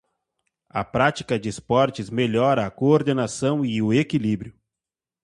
A 0.71 0.83
prática 0.83 1.37
de 1.37 1.47
esportes 1.47 2.09
melhora 2.09 2.65
a 2.65 2.71
coordenação 2.71 3.63
e 3.63 3.83
o 3.83 3.93
equilíbrio. 3.93 4.59